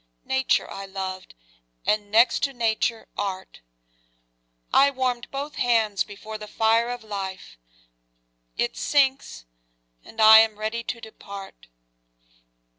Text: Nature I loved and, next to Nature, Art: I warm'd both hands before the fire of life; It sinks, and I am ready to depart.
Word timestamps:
Nature 0.25 0.67
I 0.67 0.87
loved 0.87 1.35
and, 1.85 2.09
next 2.09 2.41
to 2.41 2.53
Nature, 2.53 3.07
Art: 3.19 3.61
I 4.73 4.89
warm'd 4.89 5.29
both 5.29 5.57
hands 5.57 6.03
before 6.03 6.39
the 6.39 6.47
fire 6.47 6.89
of 6.89 7.03
life; 7.03 7.55
It 8.57 8.75
sinks, 8.75 9.45
and 10.03 10.19
I 10.19 10.39
am 10.39 10.57
ready 10.57 10.83
to 10.85 10.99
depart. 10.99 11.67